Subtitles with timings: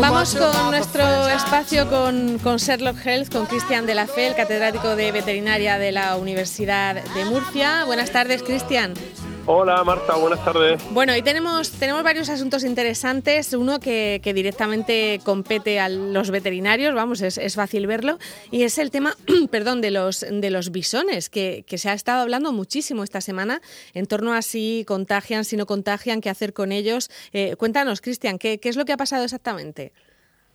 [0.00, 4.96] Vamos con nuestro espacio con, con, Sherlock Health, con Cristian de la Fe, el catedrático
[4.96, 7.84] de veterinaria de la Universidad de Murcia.
[7.84, 8.94] Buenas tardes, Cristian.
[9.46, 10.82] Hola Marta, buenas tardes.
[10.94, 13.52] Bueno, y tenemos, tenemos varios asuntos interesantes.
[13.52, 18.16] Uno que, directamente compete a los veterinarios, vamos, es, fácil verlo,
[18.50, 19.12] y es el tema,
[19.50, 23.60] perdón, de los, de los bisones, que, se ha estado hablando muchísimo esta semana
[23.92, 27.10] en torno a si contagian, si no contagian, qué hacer con ellos.
[27.34, 29.92] Eh, cuéntanos, Cristian, ¿qué, ¿qué es lo que ha pasado exactamente?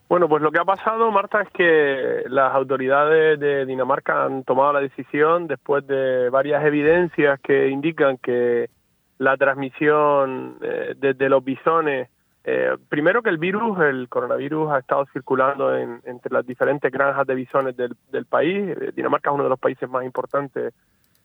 [0.07, 4.73] Bueno, pues lo que ha pasado, Marta, es que las autoridades de Dinamarca han tomado
[4.73, 8.71] la decisión después de varias evidencias que indican que
[9.19, 12.09] la transmisión eh, desde los bisones.
[12.43, 17.35] Eh, primero que el virus, el coronavirus, ha estado circulando entre las diferentes granjas de
[17.35, 18.69] bisones del, país.
[18.69, 20.73] Eh, Dinamarca es uno de los países más importantes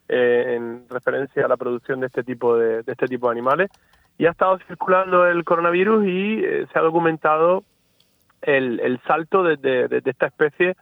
[0.07, 3.71] en referencia a la producción de este tipo de, este tipo de animales.
[4.19, 7.65] Y ha estado circulando el coronavirus y se ha documentado
[8.43, 10.77] el, salto desde de, esta especie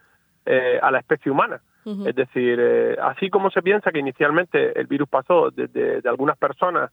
[0.83, 1.61] a la especie humana.
[1.85, 6.39] Es decir, eh, así como se piensa que inicialmente el virus pasó desde de, algunas
[6.39, 6.91] personas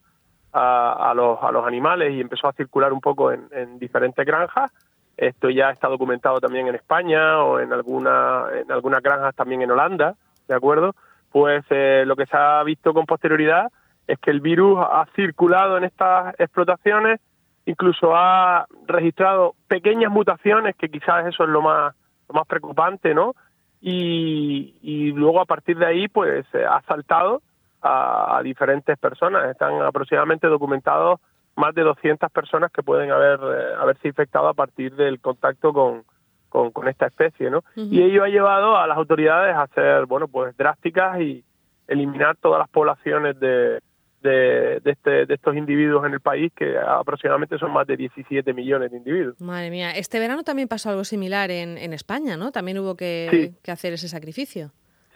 [0.51, 4.71] a, los, a los animales y empezó a circular un poco en, diferentes granjas,
[5.15, 9.69] esto ya está documentado también en España o en, alguna, en algunas granjas también en
[9.69, 10.15] Holanda,
[10.47, 10.95] ¿de acuerdo?
[11.31, 13.71] Pues eh, lo que se ha visto con posterioridad
[14.07, 17.19] es que el virus ha circulado en estas explotaciones,
[17.65, 21.93] incluso ha registrado pequeñas mutaciones, que quizás eso es lo más,
[22.27, 23.35] lo más preocupante, ¿no?
[23.81, 27.41] Y, luego a partir de ahí pues ha saltado
[27.81, 29.49] a, diferentes personas.
[29.49, 31.19] Están aproximadamente documentados
[31.55, 36.03] más de 200 personas que pueden haber eh, haberse infectado a partir del contacto con,
[36.49, 37.63] con, esta especie, ¿no?
[37.75, 41.43] Y ello ha llevado a las autoridades a ser, bueno, pues drásticas y
[41.87, 43.79] eliminar todas las poblaciones de,
[44.21, 48.91] de, este, de estos individuos en el país, que aproximadamente son más de 17 millones
[48.91, 49.39] de individuos.
[49.41, 52.51] Madre mía, este verano también pasó algo similar en, en España, ¿no?
[52.51, 54.71] También hubo que, hacer ese sacrificio.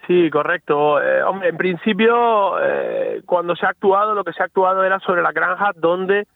[0.07, 1.01] Sí, correcto.
[1.01, 4.99] Eh, hombre, en principio, eh, cuando se ha actuado, lo que se ha actuado era
[4.99, 6.27] sobre las granjas donde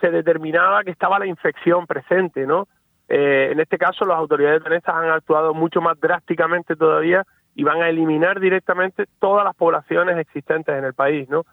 [0.00, 2.68] se determinaba que estaba la infección presente, ¿no?
[3.08, 7.24] Eh, en este caso, las autoridades venesas han actuado mucho más drásticamente todavía
[7.54, 11.44] y van a eliminar directamente todas las poblaciones existentes en el país, ¿no?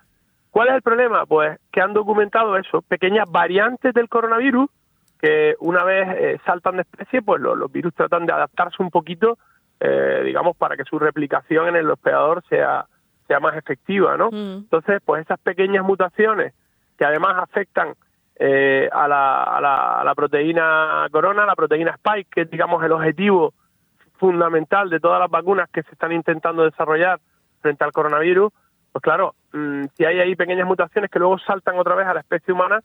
[0.53, 1.25] ¿Cuál es el problema?
[1.25, 4.69] Pues que han documentado eso, pequeñas variantes del coronavirus
[5.19, 9.39] que una vez eh, saltan de especie, pues los, virus tratan de adaptarse un poquito,
[9.79, 12.85] eh, digamos, para que su replicación en el hospedador sea,
[13.27, 14.29] sea más efectiva, ¿no?
[14.29, 14.57] Mm.
[14.57, 16.53] Entonces, pues esas pequeñas mutaciones
[16.99, 17.95] que además afectan
[18.35, 22.83] eh, a, la, a, la, a la proteína corona, la proteína spike, que es, digamos,
[22.83, 23.55] el objetivo
[24.19, 27.19] fundamental de todas las vacunas que se están intentando desarrollar
[27.59, 28.53] frente al coronavirus,
[28.91, 32.19] pues claro, mm, si hay ahí pequeñas mutaciones que luego saltan otra vez a la
[32.19, 32.81] especie humana,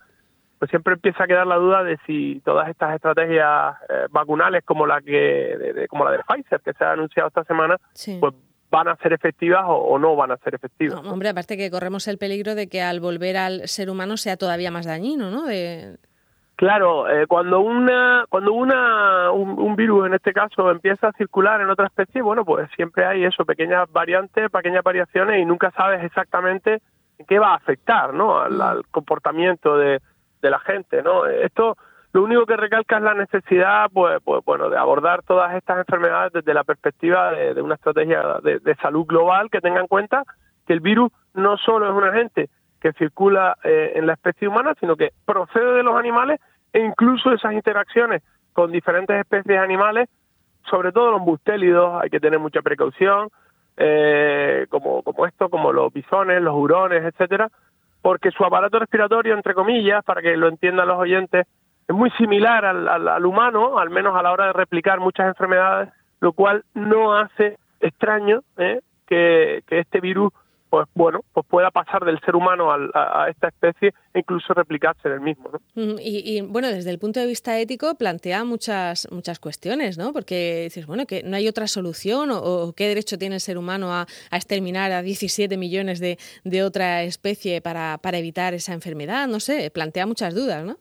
[0.59, 4.87] pues siempre empieza a quedar la duda de si todas estas estrategias eh, vacunales como
[4.87, 7.77] la que como la de Pfizer que se ha anunciado esta semana,
[8.21, 8.35] pues
[8.71, 11.01] van a ser efectivas o, no van a ser efectivas.
[11.05, 14.71] hombre, aparte que corremos el peligro de que al volver al ser humano sea todavía
[14.71, 15.47] más dañino, ¿no?
[15.47, 15.97] De...
[16.59, 21.71] Claro, eh, cuando una cuando una un, virus en este caso empieza a circular en
[21.71, 26.83] otra especie, bueno, pues siempre hay eso, pequeñas variantes, pequeñas variaciones y nunca sabes exactamente
[27.29, 28.41] qué va a afectar, ¿no?
[28.41, 28.83] Al, mm.
[28.91, 30.01] comportamiento de,
[30.43, 31.27] de, la gente, ¿no?
[31.27, 31.77] Esto
[32.13, 36.33] lo único que recalca es la necesidad, pues, pues bueno, de abordar todas estas enfermedades
[36.33, 40.25] desde la perspectiva de, una estrategia de, de, salud global que tenga en cuenta
[40.67, 44.75] que el virus no solo es un agente que circula eh, en la especie humana,
[44.81, 46.41] sino que procede de los animales
[46.73, 50.09] e incluso esas interacciones con diferentes especies animales,
[50.69, 53.29] sobre todo los mustélidos, hay que tener mucha precaución,
[53.77, 57.49] eh, como, como esto, como los bisones, los hurones, etcétera,
[58.03, 61.47] porque su aparato respiratorio, entre comillas, para que lo entiendan los oyentes,
[61.87, 65.91] es muy similar al, al humano, al menos a la hora de replicar muchas enfermedades,
[66.21, 68.81] lo cual no hace extraño ¿eh?
[69.07, 70.33] que este virus
[70.71, 75.15] pues bueno, pues pueda pasar del ser humano a, esta especie e incluso replicarse en
[75.15, 75.51] el mismo.
[75.75, 80.13] Y, bueno, desde el punto de vista ético plantea muchas muchas cuestiones, ¿no?
[80.13, 83.93] Porque dices, bueno, que no hay otra solución o, qué derecho tiene el ser humano
[83.93, 89.41] a, exterminar a 17 millones de, de otra especie para, para evitar esa enfermedad, no
[89.41, 90.77] sé, plantea muchas dudas, ¿no?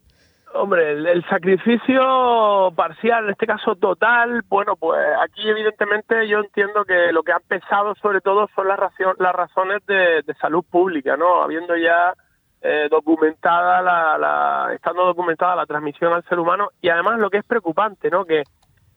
[0.54, 7.12] Hombre, el, sacrificio parcial, en este caso total, bueno, pues aquí evidentemente yo entiendo que
[7.12, 8.80] lo que ha pesado sobre todo son las,
[9.20, 11.44] las razones de, salud pública, ¿no?
[11.44, 12.14] Habiendo ya
[12.62, 17.38] eh, documentada la, la, estando documentada la transmisión al ser humano y además lo que
[17.38, 18.26] es preocupante, ¿no?
[18.26, 18.44] Que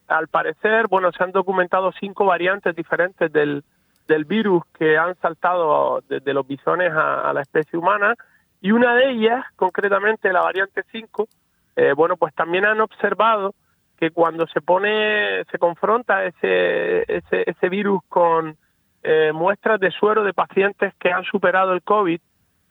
[0.06, 3.64] al parecer, bueno, se han documentado cinco variantes diferentes del,
[4.06, 8.14] del virus que han saltado desde los bisones a la especie humana
[8.60, 11.28] Y una de ellas, concretamente la variante 5,
[11.76, 13.54] eh, bueno, pues también han observado
[13.98, 18.56] que cuando se pone, se confronta ese, ese, ese virus con
[19.02, 22.20] eh, muestras de suero de pacientes que han superado el COVID,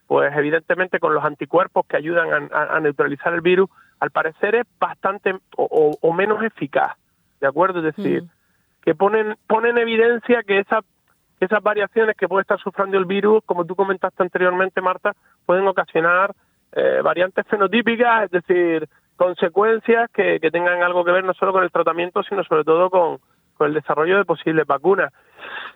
[0.06, 3.70] pues evidentemente con los anticuerpos que ayudan a, neutralizar el virus,
[4.00, 6.96] al parecer es bastante o, menos eficaz,
[7.40, 7.78] ¿de acuerdo?
[7.78, 8.28] Es decir, mm.
[8.82, 10.84] que ponen, ponen en evidencia que esas,
[11.40, 15.14] esas variaciones que puede estar sufriendo el virus, como tú comentaste anteriormente, Marta,
[15.46, 16.32] pueden ocasionar
[16.72, 21.70] eh, variantes fenotípicas, es decir, consecuencias que, tengan algo que ver no solo con el
[21.70, 23.18] tratamiento, sino sobre todo con,
[23.66, 25.12] el desarrollo de posibles vacunas.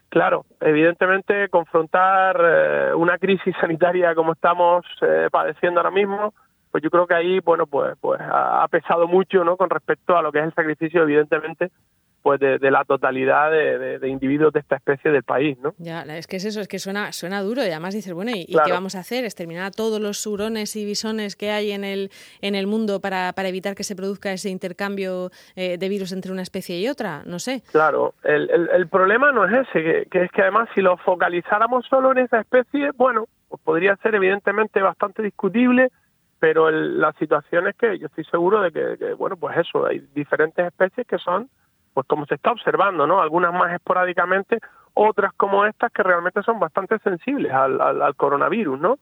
[0.09, 6.33] Claro, evidentemente confrontar eh, una crisis sanitaria como estamos eh, padeciendo ahora mismo,
[6.71, 9.57] pues yo creo que ahí, bueno, pues, pues ha, pesado mucho, ¿no?
[9.57, 11.71] Con respecto a lo que es el sacrificio, evidentemente,
[12.25, 15.75] pues de, la totalidad de, individuos de esta especie del país, ¿no?
[15.77, 18.47] Ya, es que es eso, es que suena, suena duro y además dices, bueno, ¿y,
[18.47, 19.25] qué vamos a hacer?
[19.25, 22.11] ¿Exterminar a todos los hurones y bisones que hay en el,
[22.41, 26.33] en el mundo para, para evitar que se produzca ese intercambio eh, de virus entre
[26.33, 27.25] una especie y otra?
[27.27, 27.63] No sé.
[27.71, 32.13] Claro, el, el, problema no es ese, que, es que además si lo focalizáramos solo
[32.13, 35.91] en esa especie, bueno, pues podría ser evidentemente bastante discutible,
[36.39, 40.67] pero la situación es que yo estoy seguro de que, bueno, pues eso, hay diferentes
[40.67, 41.51] especies que son
[41.95, 43.23] pues como se está observando, ¿no?
[43.23, 44.59] Algunas más esporádicamente,
[44.93, 48.99] otras como estas que realmente son bastante sensibles al, al, coronavirus, ¿no?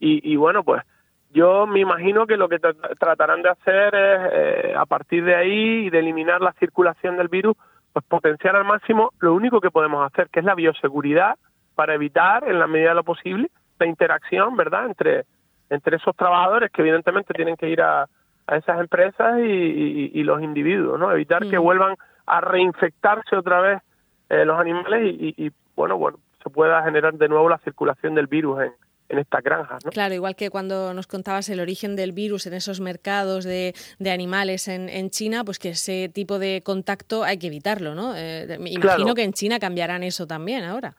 [0.00, 0.82] y, y, bueno, pues
[1.30, 2.58] yo me imagino que lo que
[2.98, 7.28] tratarán de hacer es, eh, a partir de ahí y de eliminar la circulación del
[7.28, 7.56] virus,
[7.92, 11.36] pues potenciar al máximo lo único que podemos hacer, que es la bioseguridad,
[11.74, 15.24] para evitar, en la medida de lo posible, la interacción, ¿verdad?, entre,
[15.68, 18.06] entre esos trabajadores que evidentemente tienen que ir a,
[18.46, 21.10] a esas empresas y, y, los individuos, ¿no?
[21.12, 23.82] Evitar que vuelvan a reinfectarse otra vez
[24.28, 28.60] eh, los animales y, bueno, bueno, se pueda generar de nuevo la circulación del virus
[28.62, 28.72] en,
[29.08, 29.84] en estas granjas.
[29.84, 29.90] ¿no?
[29.90, 34.10] Claro, igual que cuando nos contabas el origen del virus en esos mercados de, de
[34.10, 38.14] animales en, en, China, pues que ese tipo de contacto hay que evitarlo, ¿no?
[38.16, 40.96] Eh, imagino que en China cambiarán eso también ahora.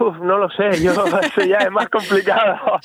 [0.00, 0.92] Uf, no lo sé, yo
[1.22, 2.78] eso ya es más complicado.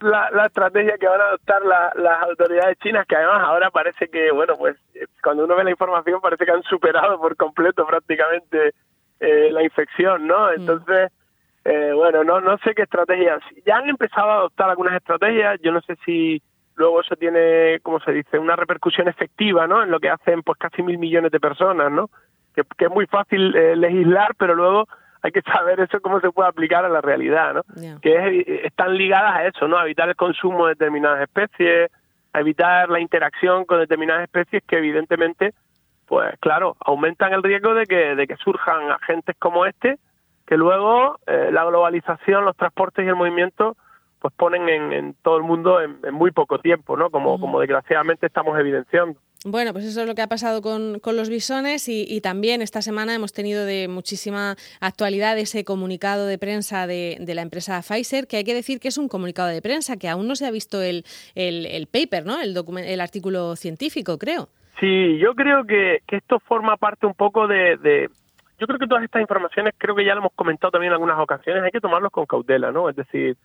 [0.00, 4.30] La, la, estrategia que van a adoptar las autoridades chinas, que además ahora parece que,
[4.30, 4.76] bueno, pues
[5.22, 8.74] cuando uno ve la información parece que han superado por completo prácticamente
[9.20, 10.48] eh, la infección, ¿no?
[10.48, 10.54] Mm.
[10.56, 11.12] Entonces,
[11.64, 13.40] eh, bueno, no, no sé qué estrategias.
[13.64, 16.42] Ya han empezado a adoptar algunas estrategias, yo no sé si
[16.76, 19.82] luego eso tiene, como se dice, una repercusión efectiva, ¿no?
[19.82, 22.10] En lo que hacen pues casi mil millones de personas, ¿no?
[22.54, 24.86] Que, que es muy fácil eh, legislar, pero luego
[25.24, 27.62] hay que saber eso cómo se puede aplicar a la realidad, ¿no?
[28.02, 29.78] Que están ligadas a eso, ¿no?
[29.78, 31.90] A evitar el consumo de determinadas especies,
[32.34, 35.54] a evitar la interacción con determinadas especies que evidentemente,
[36.04, 39.98] pues claro, aumentan el riesgo de que, de que surjan agentes como este,
[40.46, 43.78] que luego eh, la globalización, los transportes y el movimiento
[44.24, 47.10] pues ponen en, todo el mundo en, muy poco tiempo, ¿no?
[47.10, 49.20] Como, como desgraciadamente estamos evidenciando.
[49.44, 52.80] Bueno, pues eso es lo que ha pasado con, con los bisones y, también esta
[52.80, 58.26] semana hemos tenido de muchísima actualidad ese comunicado de prensa de, de, la empresa Pfizer,
[58.26, 60.50] que hay que decir que es un comunicado de prensa, que aún no se ha
[60.50, 61.04] visto el,
[61.34, 62.40] el, paper, ¿no?
[62.40, 64.48] El, el artículo científico, creo.
[64.80, 68.08] Sí, yo creo que, que esto forma parte un poco de, de,
[68.58, 71.18] Yo creo que todas estas informaciones, creo que ya lo hemos comentado también en algunas
[71.18, 72.88] ocasiones, hay que tomarlos con cautela, ¿no?
[72.88, 73.36] Es decir,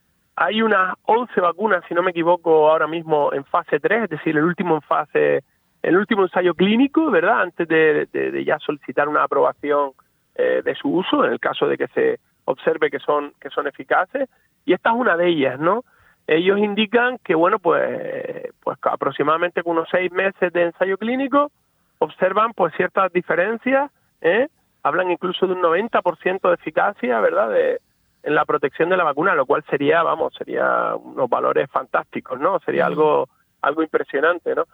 [0.42, 4.38] hay unas 11 vacunas, si no me equivoco, ahora mismo en fase 3, es decir,
[4.38, 5.44] el último en fase
[5.82, 7.42] el último ensayo clínico, ¿verdad?
[7.42, 9.92] Antes de, ya solicitar una aprobación
[10.36, 13.68] eh, de su uso, en el caso de que se observe que son que son
[13.68, 14.30] eficaces.
[14.66, 15.84] Y esta es una de ellas, ¿no?
[16.26, 21.52] Ellos indican que, bueno, pues, pues aproximadamente con unos seis meses de ensayo clínico
[21.98, 23.92] observan pues ciertas diferencias,
[24.22, 24.48] ¿eh?
[24.84, 27.50] hablan incluso de un 90% de eficacia, ¿verdad?
[27.50, 27.82] De,
[28.24, 32.60] en la protección de la vacuna, lo cual sería, vamos, sería unos valores fantásticos, ¿no?
[32.60, 33.30] Sería algo
[33.62, 34.66] algo impresionante, ¿no?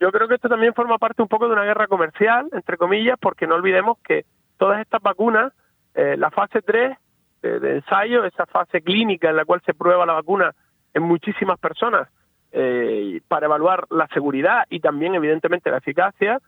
[0.00, 3.16] Yo creo que esto también forma parte un poco de una guerra comercial, entre comillas,
[3.20, 4.24] porque no olvidemos que
[4.58, 5.52] todas estas vacunas,
[5.94, 6.96] eh, la fase 3
[7.42, 10.54] de, ensayo, esa fase clínica en la cual se prueba la vacuna
[10.94, 12.08] en muchísimas personas
[12.52, 16.38] eh, para evaluar la seguridad y también, evidentemente, la eficacia,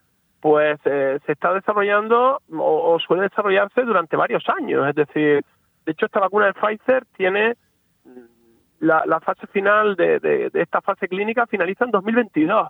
[0.40, 4.88] pues eh, se está desarrollando o, suele desarrollarse durante varios años.
[4.88, 5.44] Es decir,
[5.86, 7.54] de hecho, esta vacuna de Pfizer tiene
[8.04, 8.20] mm,
[8.80, 12.68] la, fase final de, de, esta fase clínica finaliza en 2022.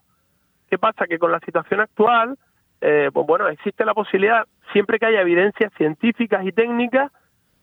[0.69, 1.07] ¿Qué pasa?
[1.07, 2.37] Que con la situación actual,
[2.81, 7.11] eh, pues bueno, existe la posibilidad, siempre que haya evidencias científicas y técnicas,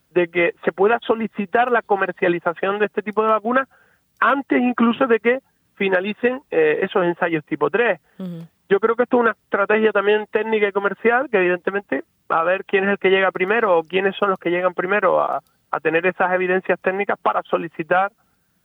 [0.09, 3.67] de que se pueda solicitar la comercialización de este tipo de vacunas
[4.19, 5.39] antes incluso de que
[5.75, 7.99] finalicen eh, esos ensayos tipo 3.
[8.69, 12.65] Yo creo que esto es una estrategia también técnica y comercial que evidentemente a ver
[12.65, 15.79] quién es el que llega primero o quiénes son los que llegan primero a, a
[15.79, 18.11] tener esas evidencias técnicas para solicitar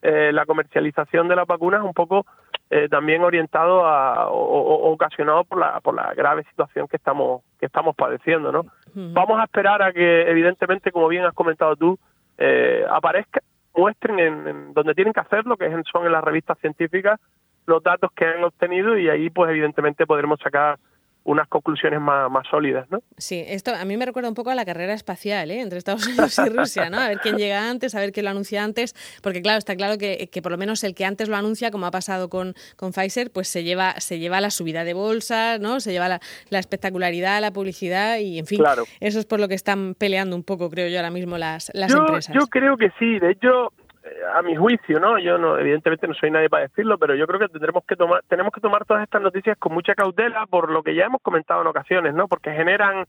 [0.02, 2.24] eh, la comercialización de las vacunas un poco
[2.70, 7.66] eh, también orientado a, o, ocasionado por la, por la grave situación que estamos, que
[7.66, 8.66] estamos padeciendo, ¿no?
[8.94, 11.98] Vamos a esperar a que, evidentemente, como bien has comentado tú,
[12.36, 13.40] eh, aparezca,
[13.74, 17.18] muestren en, donde tienen que hacerlo, que son en las revistas científicas,
[17.66, 20.78] los datos que han obtenido y ahí, pues, evidentemente, podremos sacar
[21.28, 23.02] unas conclusiones más, más, sólidas, ¿no?
[23.18, 25.60] Sí, esto a mí me recuerda un poco a la carrera espacial, ¿eh?
[25.60, 26.98] entre Estados Unidos y Rusia, ¿no?
[26.98, 29.98] A ver quién llega antes, a ver quién lo anuncia antes, porque claro, está claro
[29.98, 32.92] que, que por lo menos el que antes lo anuncia, como ha pasado con, con
[32.92, 35.80] Pfizer, pues se lleva, se lleva la subida de bolsa, ¿no?
[35.80, 38.62] Se lleva la, la espectacularidad, la publicidad y, en fin,
[39.00, 41.92] eso es por lo que están peleando un poco, creo yo, ahora mismo las, las
[41.92, 42.34] empresas.
[42.34, 43.74] Yo creo que sí, de hecho
[44.34, 45.18] a mi juicio, ¿no?
[45.18, 48.22] Yo no, evidentemente no soy nadie para decirlo, pero yo creo que tendremos que tomar,
[48.28, 51.60] tenemos que tomar todas estas noticias con mucha cautela por lo que ya hemos comentado
[51.62, 52.28] en ocasiones, ¿no?
[52.28, 53.06] Porque generan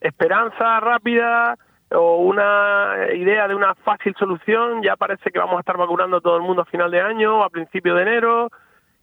[0.00, 1.56] esperanza rápida
[1.92, 4.82] o una idea de una fácil solución.
[4.82, 7.38] Ya parece que vamos a estar vacunando a todo el mundo a final de año
[7.38, 8.50] o a principio de enero.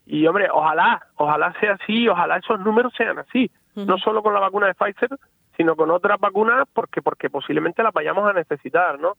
[0.05, 4.39] Y hombre, ojalá, ojalá sea así, ojalá esos números sean así, no solo con la
[4.39, 5.09] vacuna de Pfizer,
[5.57, 9.13] sino con otras vacunas, porque porque posiblemente las vayamos a necesitar, ¿no?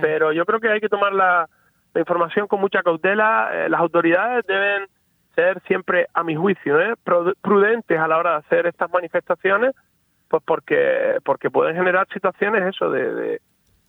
[0.00, 1.48] Pero yo creo que hay que tomar la
[1.94, 3.50] la información con mucha cautela.
[3.52, 4.88] Eh, las autoridades deben
[5.34, 6.94] ser siempre, a mi juicio, ¿eh?
[7.40, 9.74] prudentes a la hora de hacer estas manifestaciones,
[10.28, 13.40] pues porque porque pueden generar situaciones eso de,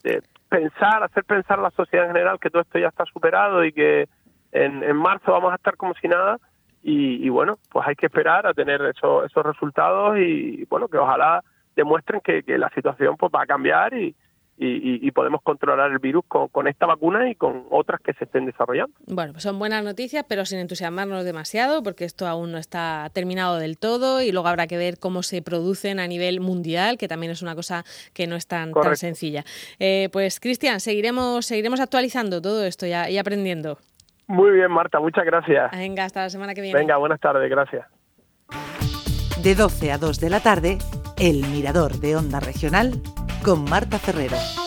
[0.02, 3.64] de, pensar, hacer pensar a la sociedad en general que todo esto ya está superado
[3.64, 4.08] y que
[4.52, 6.38] en, marzo vamos a estar como si nada.
[6.86, 11.42] Y, bueno, pues hay que esperar a tener esos resultados y bueno, que ojalá
[11.74, 14.14] demuestren que, que la situación pues va a cambiar y,
[14.56, 18.94] y, podemos controlar el virus con, esta vacuna y con otras que se estén desarrollando.
[19.06, 23.58] Bueno, pues son buenas noticias, pero sin entusiasmarnos demasiado, porque esto aún no está terminado
[23.58, 27.32] del todo y luego habrá que ver cómo se producen a nivel mundial, que también
[27.32, 29.44] es una cosa que no es tan, tan sencilla.
[29.78, 33.78] Eh, pues Cristian, seguiremos, seguiremos actualizando todo esto y, y aprendiendo.
[34.26, 35.70] Muy bien, Marta, muchas gracias.
[35.72, 36.78] Venga, hasta la semana que viene.
[36.78, 37.86] Venga, buenas tardes, gracias.
[39.42, 40.78] De 12 a 2 de la tarde,
[41.18, 43.02] El Mirador de Onda Regional
[43.44, 44.63] con Marta Ferrero.